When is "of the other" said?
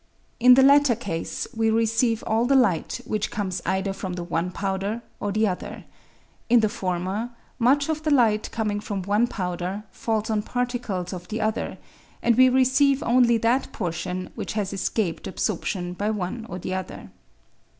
11.13-11.77